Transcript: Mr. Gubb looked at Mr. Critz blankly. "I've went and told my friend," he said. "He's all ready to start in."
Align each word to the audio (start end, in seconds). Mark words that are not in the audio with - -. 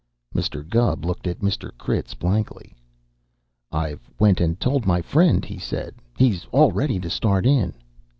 Mr. 0.33 0.67
Gubb 0.67 1.05
looked 1.05 1.27
at 1.27 1.41
Mr. 1.41 1.69
Critz 1.77 2.15
blankly. 2.15 2.75
"I've 3.71 4.09
went 4.17 4.41
and 4.41 4.59
told 4.59 4.87
my 4.87 4.99
friend," 4.99 5.45
he 5.45 5.59
said. 5.59 5.93
"He's 6.17 6.47
all 6.51 6.71
ready 6.71 6.99
to 6.99 7.07
start 7.11 7.45
in." 7.45 7.75